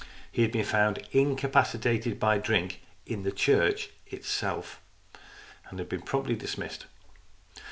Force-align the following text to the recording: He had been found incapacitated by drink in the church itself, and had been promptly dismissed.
He 0.31 0.41
had 0.41 0.51
been 0.51 0.65
found 0.65 0.97
incapacitated 1.11 2.19
by 2.19 2.39
drink 2.39 2.81
in 3.05 3.21
the 3.21 3.31
church 3.31 3.89
itself, 4.07 4.81
and 5.69 5.77
had 5.77 5.89
been 5.89 6.01
promptly 6.01 6.33
dismissed. 6.35 6.87